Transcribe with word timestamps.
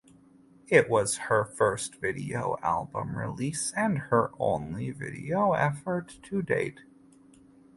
It 0.67 0.89
was 0.89 1.15
her 1.29 1.45
first 1.45 1.97
video 2.01 2.57
album 2.63 3.15
release 3.15 3.71
and 3.77 3.99
her 4.09 4.31
only 4.39 4.89
video 4.89 5.53
effort 5.53 6.17
to 6.23 6.41
date. 6.41 6.79